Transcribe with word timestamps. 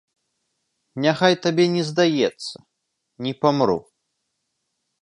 Няхай 1.03 1.33
табе 1.43 1.65
не 1.75 1.83
здаецца, 1.91 2.55
не 3.27 3.33
памру. 3.45 3.79